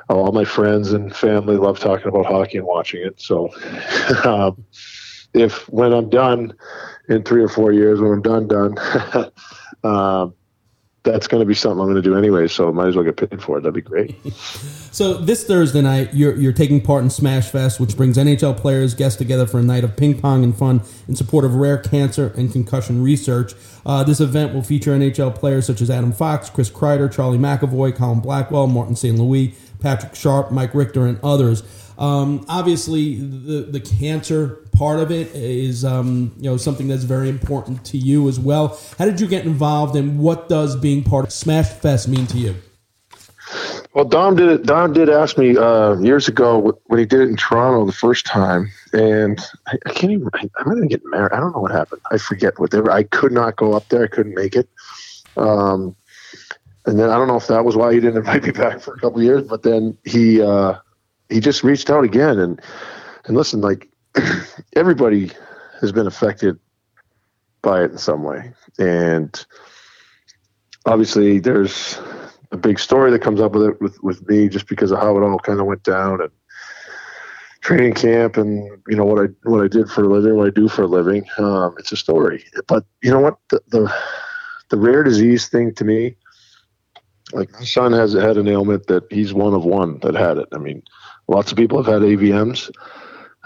all 0.09 0.33
my 0.33 0.45
friends 0.45 0.93
and 0.93 1.15
family 1.15 1.57
love 1.57 1.79
talking 1.79 2.09
about 2.09 2.27
hockey 2.27 2.59
and 2.59 2.67
watching 2.67 3.03
it. 3.03 3.21
So, 3.21 3.51
um, 4.25 4.65
if 5.35 5.69
when 5.69 5.93
I'm 5.93 6.09
done 6.09 6.55
in 7.09 7.23
three 7.23 7.43
or 7.43 7.49
four 7.49 7.73
years, 7.73 8.01
when 8.01 8.13
I'm 8.13 8.23
done, 8.23 8.49
done, 8.49 8.77
um, 9.85 10.35
that's 11.05 11.27
going 11.27 11.41
to 11.41 11.47
be 11.47 11.55
something 11.55 11.81
I'm 11.81 11.87
going 11.87 11.97
to 11.97 12.03
do 12.03 12.17
anyway. 12.17 12.49
So 12.49 12.73
might 12.73 12.89
as 12.89 12.97
well 12.97 13.05
get 13.05 13.17
paid 13.17 13.43
for 13.43 13.59
it. 13.59 13.63
That'd 13.63 13.75
be 13.75 13.81
great. 13.81 14.15
so 14.91 15.15
this 15.15 15.45
Thursday 15.45 15.81
night, 15.81 16.13
you're, 16.13 16.35
you're 16.37 16.53
taking 16.53 16.81
part 16.81 17.03
in 17.03 17.11
Smash 17.11 17.51
Fest, 17.51 17.81
which 17.81 17.97
brings 17.97 18.17
NHL 18.17 18.57
players, 18.57 18.95
guests 18.95 19.17
together 19.17 19.47
for 19.47 19.59
a 19.59 19.63
night 19.63 19.85
of 19.85 19.97
ping 19.97 20.21
pong 20.21 20.45
and 20.45 20.57
fun 20.57 20.83
in 21.07 21.17
support 21.17 21.45
of 21.45 21.55
rare 21.55 21.79
cancer 21.79 22.33
and 22.37 22.53
concussion 22.53 23.03
research. 23.03 23.55
Uh, 23.87 24.05
this 24.05 24.21
event 24.21 24.53
will 24.53 24.63
feature 24.63 24.91
NHL 24.91 25.35
players 25.35 25.67
such 25.67 25.81
as 25.81 25.89
Adam 25.91 26.13
Fox, 26.13 26.51
Chris 26.51 26.71
Kreider, 26.71 27.11
Charlie 27.11 27.39
McAvoy, 27.39 27.95
Colin 27.95 28.21
Blackwell, 28.21 28.67
Martin 28.67 28.97
St. 28.97 29.17
Louis, 29.17 29.55
Patrick 29.81 30.15
Sharp, 30.15 30.51
Mike 30.51 30.75
Richter, 30.75 31.07
and 31.07 31.19
others. 31.23 31.63
Um, 31.99 32.45
obviously, 32.49 33.17
the 33.17 33.63
the 33.63 33.81
cancer 33.81 34.65
part 34.73 35.01
of 35.01 35.11
it 35.11 35.35
is 35.35 35.85
um, 35.85 36.33
you 36.37 36.49
know 36.49 36.57
something 36.57 36.87
that's 36.87 37.05
very 37.05 37.29
important 37.29 37.85
to 37.87 37.99
you 37.99 38.29
as 38.29 38.39
well. 38.39 38.79
How 38.99 39.05
did 39.05 39.21
you 39.21 39.27
get 39.27 39.45
involved, 39.45 39.97
and 39.97 40.19
what 40.19 40.49
does 40.49 40.77
being 40.77 41.03
part 41.03 41.25
of 41.25 41.33
Smash 41.33 41.69
Fest 41.69 42.09
mean 42.09 42.27
to 42.29 42.39
you? 42.39 42.55
Well, 43.95 44.05
Dom 44.05 44.37
did 44.37 44.49
it. 44.49 44.63
Dom 44.65 44.93
did 44.93 45.09
ask 45.09 45.39
me 45.39 45.57
uh, 45.57 45.99
years 45.99 46.29
ago 46.29 46.79
when 46.87 47.01
he 47.01 47.07
did 47.07 47.21
it 47.21 47.31
in 47.31 47.37
Toronto 47.37 47.85
the 47.85 47.93
first 47.93 48.27
time, 48.27 48.71
and 48.93 49.41
I, 49.67 49.79
I 49.87 49.93
can't 49.93 50.13
even. 50.13 50.29
I, 50.35 50.49
I'm 50.59 50.81
to 50.81 50.87
get 50.87 51.05
married. 51.07 51.33
I 51.33 51.41
don't 51.41 51.53
know 51.53 51.61
what 51.61 51.73
happened. 51.73 52.03
I 52.13 52.19
forget 52.19 52.61
what 52.61 52.71
they 52.71 52.81
were. 52.81 52.93
I 52.93 53.03
could 53.03 53.33
not 53.33 53.57
go 53.57 53.73
up 53.73 53.89
there. 53.89 54.05
I 54.05 54.07
couldn't 54.07 54.35
make 54.35 54.55
it. 54.55 54.69
Um, 55.37 55.97
and 56.89 56.99
then 56.99 57.11
I 57.11 57.19
don't 57.19 57.29
know 57.29 57.37
if 57.37 57.47
that 57.49 57.65
was 57.67 57.77
why 57.77 57.93
he 57.93 58.01
didn't 58.01 58.17
invite 58.25 58.43
me 58.43 58.51
back 58.51 58.81
for 58.81 58.95
a 58.95 58.99
couple 58.99 59.23
years. 59.23 59.47
But 59.47 59.63
then 59.63 59.97
he 60.05 60.43
uh, 60.43 60.75
he 61.29 61.39
just 61.39 61.63
reached 61.63 61.91
out 61.91 62.03
again, 62.03 62.39
and 62.39 62.61
and 63.27 63.37
listen, 63.37 63.61
like 63.61 63.89
everybody 64.77 65.31
has 65.81 65.93
been 65.93 66.07
affected 66.07 66.59
by 67.63 67.85
it 67.85 67.93
in 67.93 67.99
some 67.99 68.23
way, 68.25 68.53
and 68.79 69.47
obviously 70.87 71.39
there's 71.39 71.99
a 72.51 72.57
big 72.57 72.79
story 72.79 73.11
that 73.11 73.21
comes 73.21 73.41
up 73.41 73.53
with 73.53 73.69
it 73.69 73.81
with, 73.81 74.03
with 74.03 74.27
me 74.27 74.49
just 74.49 74.67
because 74.67 74.91
of 74.91 74.99
how 74.99 75.17
it 75.17 75.23
all 75.23 75.39
kind 75.39 75.61
of 75.61 75.67
went 75.67 75.83
down 75.83 76.23
and 76.23 76.31
training 77.61 77.93
camp 77.93 78.39
and 78.39 78.81
you 78.89 78.97
know 78.97 79.05
what 79.05 79.23
I 79.23 79.27
what 79.43 79.63
I 79.63 79.69
did 79.69 79.91
for 79.91 80.05
a 80.05 80.09
living, 80.09 80.37
what 80.37 80.47
I 80.47 80.51
do 80.51 80.69
for 80.69 80.85
a 80.85 80.87
living. 80.87 81.27
Um, 81.37 81.75
it's 81.79 81.93
a 81.93 81.97
story, 81.97 82.45
but 82.67 82.87
you 83.03 83.11
know 83.11 83.21
what 83.21 83.37
the, 83.51 83.61
the 83.69 83.95
the 84.71 84.79
rare 84.79 85.03
disease 85.03 85.49
thing 85.49 85.75
to 85.75 85.85
me, 85.85 86.17
like 87.33 87.53
my 87.53 87.65
son 87.65 87.93
has 87.93 88.13
had 88.13 88.37
an 88.37 88.49
ailment 88.49 88.87
that 88.87 89.05
he's 89.11 89.35
one 89.35 89.55
of 89.55 89.65
one 89.65 89.99
that 90.01 90.15
had 90.15 90.39
it. 90.39 90.49
I 90.53 90.59
mean, 90.59 90.83
lots 91.27 91.51
of 91.51 91.59
people 91.59 91.83
have 91.83 91.93
had 91.93 92.03
AVMs, 92.03 92.71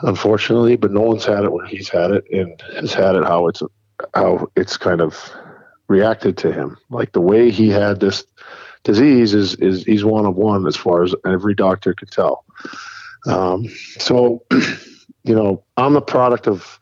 unfortunately, 0.03 0.77
but 0.77 0.93
no 0.93 1.01
one's 1.01 1.25
had 1.25 1.45
it 1.45 1.53
when 1.53 1.67
he's 1.67 1.89
had 1.89 2.11
it 2.11 2.25
and 2.31 2.61
has 2.75 2.93
had 2.93 3.17
it 3.17 3.25
how 3.25 3.49
it's 3.49 3.63
how 4.15 4.49
it's 4.57 4.77
kind 4.77 5.01
of 5.01 5.33
reacted 5.89 6.37
to 6.39 6.53
him. 6.53 6.77
Like 6.91 7.13
the 7.13 7.21
way 7.21 7.51
he 7.51 7.69
had 7.69 8.01
this 8.01 8.25
disease 8.85 9.35
is 9.35 9.55
is 9.57 9.85
he's 9.85 10.05
one 10.05 10.27
of 10.27 10.37
one 10.37 10.67
as 10.67 10.77
far 10.77 11.03
as 11.03 11.15
every 11.27 11.55
doctor 11.55 11.95
could 11.95 12.11
tell. 12.11 12.45
Um, 13.27 13.69
so, 13.99 14.45
you 15.25 15.35
know, 15.35 15.65
I'm 15.77 15.95
the 15.95 16.01
product 16.01 16.47
of 16.47 16.81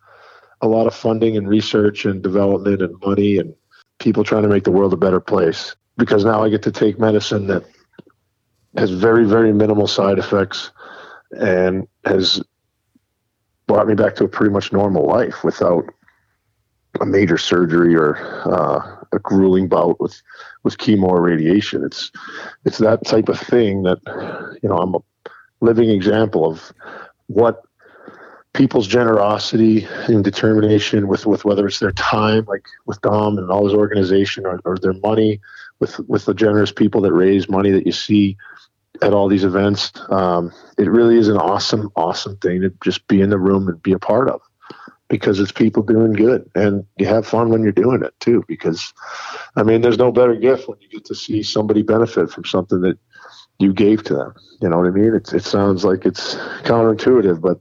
a 0.63 0.69
lot 0.69 0.87
of 0.87 0.95
funding 0.95 1.37
and 1.37 1.49
research 1.49 2.05
and 2.05 2.23
development 2.23 2.83
and 2.83 2.95
money 3.05 3.39
and 3.39 3.55
people 3.99 4.25
trying 4.25 4.43
to 4.43 4.49
make 4.49 4.65
the 4.65 4.71
world 4.71 4.93
a 4.93 4.97
better 4.97 5.21
place. 5.21 5.75
Because 5.97 6.25
now 6.25 6.43
I 6.43 6.49
get 6.49 6.63
to 6.63 6.73
take 6.73 6.99
medicine 6.99 7.47
that 7.49 7.65
has 8.77 8.91
very 8.91 9.25
very 9.25 9.53
minimal 9.53 9.87
side 9.87 10.19
effects 10.19 10.71
and 11.33 11.87
has 12.05 12.43
brought 13.67 13.87
me 13.87 13.95
back 13.95 14.15
to 14.17 14.25
a 14.25 14.29
pretty 14.29 14.53
much 14.53 14.73
normal 14.73 15.07
life 15.07 15.45
without 15.45 15.85
a 17.01 17.07
major 17.07 17.39
surgery 17.39 17.95
or 17.95 18.17
uh, 18.47 18.97
a 19.13 19.19
grueling 19.21 19.69
bout 19.69 20.01
with 20.01 20.21
with 20.65 20.79
chemo 20.79 21.05
or 21.05 21.21
radiation. 21.21 21.85
It's 21.85 22.11
it's 22.65 22.79
that 22.79 23.05
type 23.07 23.29
of 23.29 23.39
thing 23.39 23.83
that 23.85 23.99
you 24.63 24.69
know 24.69 24.77
I'm 24.77 24.95
a 24.95 25.01
living 25.61 25.91
example 25.91 26.51
of 26.51 26.73
what 27.27 27.63
people's 28.53 28.87
generosity 28.87 29.87
and 30.09 30.25
determination 30.25 31.07
with 31.07 31.25
with 31.27 31.45
whether 31.45 31.67
it's 31.67 31.79
their 31.79 31.93
time 31.93 32.45
like 32.49 32.65
with 32.87 33.01
Dom 33.01 33.39
and 33.39 33.51
all 33.51 33.65
his 33.65 33.75
organization 33.75 34.45
or, 34.45 34.61
or 34.65 34.77
their 34.79 34.95
money 34.95 35.41
with 35.79 35.99
with 36.09 36.25
the 36.25 36.35
generous 36.35 36.73
people 36.73 37.01
that 37.03 37.13
raise 37.13 37.49
money 37.49 37.71
that 37.71 37.87
you 37.87 37.93
see 37.93 38.37
at 39.03 39.13
all 39.13 39.29
these 39.29 39.45
events 39.45 39.93
um, 40.11 40.53
it 40.79 40.91
really 40.91 41.17
is 41.17 41.29
an 41.29 41.37
awesome 41.37 41.91
awesome 41.95 42.37
thing 42.39 42.61
to 42.61 42.73
just 42.83 43.07
be 43.07 43.21
in 43.21 43.31
the 43.31 43.39
room 43.39 43.69
and 43.69 43.83
be 43.83 43.93
a 43.93 43.99
part 43.99 44.29
of 44.29 44.41
because 45.09 45.39
it's 45.39 45.53
people 45.53 45.83
doing 45.83 46.13
good 46.13 46.49
and 46.55 46.85
you 46.99 47.07
have 47.07 47.27
fun 47.27 47.51
when 47.51 47.63
you're 47.63 47.73
doing 47.73 48.03
it 48.03 48.15
too 48.19 48.45
because 48.49 48.93
i 49.57 49.63
mean 49.63 49.81
there's 49.81 49.99
no 49.99 50.11
better 50.11 50.35
gift 50.35 50.69
when 50.69 50.79
you 50.81 50.89
get 50.89 51.05
to 51.05 51.15
see 51.15 51.43
somebody 51.43 51.83
benefit 51.83 52.31
from 52.31 52.45
something 52.45 52.81
that 52.81 52.99
you 53.61 53.75
gave 53.75 54.03
to 54.05 54.15
them. 54.15 54.35
You 54.63 54.71
know 54.71 54.79
what 54.79 54.87
i 54.87 54.91
mean? 54.91 55.15
It, 55.15 55.33
it 55.33 55.45
sounds 55.45 55.85
like 55.85 56.05
it's 56.05 56.35
counterintuitive 56.65 57.41
but 57.41 57.61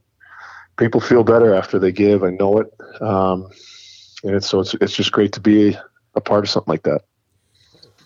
people 0.79 1.01
feel 1.01 1.23
better 1.23 1.53
after 1.53 1.77
they 1.77 1.91
give 1.91 2.23
i 2.23 2.29
know 2.29 2.59
it. 2.59 2.73
Um, 3.01 3.49
and 4.23 4.35
it's, 4.35 4.49
so 4.49 4.61
it's, 4.61 4.73
it's 4.75 4.93
just 4.93 5.11
great 5.11 5.31
to 5.33 5.39
be 5.39 5.77
a 6.15 6.21
part 6.21 6.43
of 6.43 6.49
something 6.49 6.71
like 6.71 6.83
that. 6.83 7.01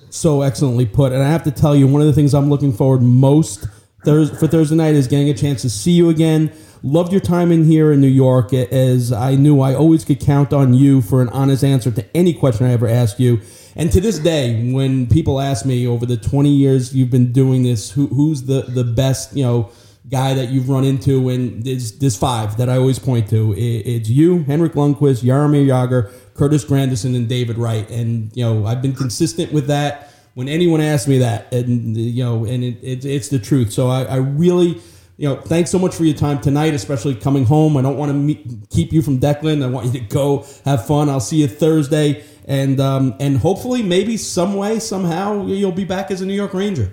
So 0.10 0.42
excellently 0.42 0.86
put. 0.86 1.14
And 1.14 1.24
i 1.24 1.30
have 1.30 1.44
to 1.44 1.52
tell 1.52 1.76
you 1.76 1.88
one 1.88 2.02
of 2.02 2.08
the 2.08 2.14
things 2.14 2.34
i'm 2.34 2.50
looking 2.50 2.74
forward 2.74 3.02
most 3.02 3.68
for 4.04 4.48
thursday 4.48 4.76
night 4.76 4.96
is 4.96 5.08
getting 5.08 5.30
a 5.30 5.34
chance 5.34 5.62
to 5.62 5.70
see 5.70 5.92
you 5.92 6.10
again. 6.10 6.52
Loved 6.86 7.14
your 7.14 7.22
time 7.22 7.54
in 7.54 7.64
here 7.64 7.94
in 7.94 8.02
New 8.02 8.10
York, 8.10 8.54
as 8.54 9.14
I 9.14 9.36
knew 9.36 9.62
I 9.62 9.74
always 9.74 10.04
could 10.04 10.20
count 10.20 10.52
on 10.52 10.74
you 10.74 11.02
for 11.02 11.22
an 11.22 11.30
honest 11.30 11.64
answer 11.64 11.90
to 11.92 12.06
any 12.14 12.34
question 12.34 12.66
I 12.66 12.74
ever 12.74 12.90
asked 12.90 13.22
you. 13.22 13.40
And 13.78 13.90
to 13.94 14.02
this 14.02 14.20
day, 14.20 14.70
when 14.74 15.08
people 15.08 15.40
ask 15.40 15.66
me 15.66 15.88
over 15.88 16.06
the 16.06 16.18
20 16.18 16.50
years 16.50 16.94
you've 16.94 17.10
been 17.10 17.32
doing 17.32 17.64
this, 17.64 17.92
who, 17.92 18.08
who's 18.08 18.44
the, 18.44 18.64
the 18.64 18.84
best, 18.84 19.34
you 19.34 19.46
know, 19.46 19.72
guy 20.14 20.34
that 20.36 20.50
you've 20.50 20.70
run 20.70 20.86
into, 20.86 21.28
and 21.30 21.64
there's, 21.64 21.98
there's 22.00 22.16
five 22.16 22.58
that 22.58 22.70
I 22.70 22.78
always 22.78 23.00
point 23.00 23.30
to. 23.32 23.54
it's 23.58 24.08
you, 24.08 24.44
Henrik 24.44 24.74
Lundqvist, 24.74 25.24
Jaromir 25.24 25.66
Jagr, 25.66 26.12
Curtis 26.36 26.64
Granderson, 26.64 27.16
and 27.16 27.28
David 27.28 27.58
Wright. 27.58 27.90
And, 27.90 28.32
you 28.38 28.46
know, 28.46 28.66
I've 28.66 28.82
been 28.82 28.94
consistent 28.94 29.52
with 29.52 29.68
that 29.68 30.14
when 30.36 30.48
anyone 30.48 30.82
asks 30.82 31.08
me 31.08 31.18
that. 31.18 31.52
And, 31.52 31.98
you 31.98 32.24
know, 32.24 32.46
and 32.46 32.64
it, 32.64 32.78
it, 32.84 33.06
it's 33.06 33.30
the 33.30 33.40
truth. 33.40 33.74
So 33.74 33.90
I, 33.90 34.04
I 34.04 34.16
really 34.18 34.80
you 35.18 35.30
know, 35.30 35.36
thanks 35.36 35.70
so 35.70 35.78
much 35.78 35.96
for 35.96 36.04
your 36.06 36.16
time 36.16 36.42
tonight, 36.42 36.74
especially 36.74 37.16
coming 37.16 37.46
home. 37.46 37.78
I 37.78 37.82
don't 37.82 37.98
want 37.98 38.10
to 38.10 38.14
meet, 38.14 38.48
keep 38.70 38.92
you 38.92 39.02
from 39.02 39.20
Declan. 39.20 39.64
I 39.64 39.68
want 39.68 39.88
you 39.88 39.94
to 39.94 40.00
go 40.00 40.46
have 40.66 40.86
fun. 40.88 41.10
I'll 41.10 41.20
see 41.20 41.38
you 41.38 41.48
Thursday, 41.48 42.24
and 42.46 42.80
um, 42.80 43.16
and 43.20 43.38
hopefully, 43.38 43.84
maybe 43.84 44.18
some 44.18 44.56
way, 44.56 44.80
somehow, 44.80 45.46
you'll 45.46 45.72
be 45.72 45.86
back 45.86 46.10
as 46.10 46.22
a 46.22 46.26
New 46.26 46.34
York 46.34 46.54
Ranger. 46.54 46.92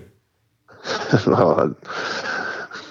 well, 1.27 1.75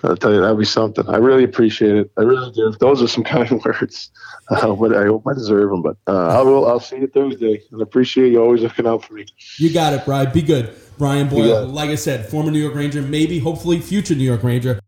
I'll 0.02 0.16
tell 0.16 0.32
you 0.32 0.40
that'd 0.40 0.58
be 0.58 0.64
something. 0.64 1.08
I 1.08 1.16
really 1.16 1.44
appreciate 1.44 1.96
it. 1.96 2.10
I 2.16 2.22
really 2.22 2.50
do. 2.52 2.72
Those 2.80 3.02
are 3.02 3.08
some 3.08 3.24
kind 3.34 3.50
words, 3.64 4.10
uh, 4.50 4.74
but 4.74 4.94
I 4.94 5.06
hope 5.06 5.26
I 5.26 5.34
deserve 5.34 5.70
them. 5.70 5.82
But 5.82 5.96
uh, 6.06 6.38
I 6.38 6.42
will. 6.42 6.66
I'll 6.66 6.80
see 6.80 6.96
you 6.96 7.06
Thursday, 7.06 7.62
and 7.70 7.82
appreciate 7.82 8.32
you 8.32 8.42
always 8.42 8.62
looking 8.62 8.86
out 8.86 9.04
for 9.04 9.14
me. 9.14 9.26
You 9.58 9.72
got 9.72 9.92
it, 9.92 10.04
Brian. 10.04 10.32
Be 10.32 10.42
good, 10.42 10.74
Brian 10.98 11.28
Boyle. 11.28 11.66
Like 11.66 11.90
I 11.90 11.94
said, 11.94 12.28
former 12.28 12.50
New 12.50 12.60
York 12.60 12.74
Ranger, 12.74 13.02
maybe 13.02 13.38
hopefully 13.38 13.80
future 13.80 14.14
New 14.14 14.24
York 14.24 14.42
Ranger. 14.42 14.80